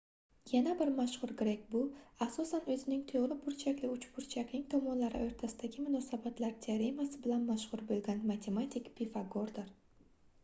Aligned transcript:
yana 0.51 0.71
bir 0.77 0.89
mashhur 0.99 1.33
grek 1.39 1.65
bu 1.73 1.81
asosan 2.25 2.63
oʻzining 2.75 3.03
toʻgʻri 3.11 3.35
burchakli 3.43 3.89
uchburchakning 3.95 4.63
tomonlari 4.71 5.21
oʻrtasidagi 5.25 5.83
munosabatlar 5.89 6.55
teoremasi 6.67 7.19
bilan 7.27 7.43
mashhur 7.51 7.83
boʻlgan 7.91 8.25
matematik 8.33 8.89
pifagordir 9.01 9.69